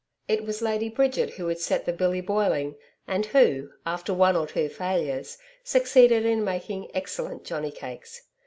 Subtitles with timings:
[0.27, 2.73] It was Lady Bridget who would set the billy boiling
[3.07, 8.23] and who, after one or two failures, succeeded in making excellent johnny cakes.